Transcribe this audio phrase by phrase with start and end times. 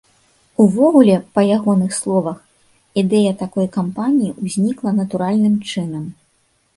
[0.63, 2.39] Увогуле, па ягоных словах,
[3.01, 6.09] ідэя такой кампаніі ўзнікла натуральным чынам.